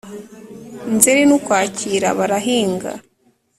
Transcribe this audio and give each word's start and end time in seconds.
nzeri 0.93 1.21
n’ukwakira 1.25 2.07
barahinga 2.17 2.91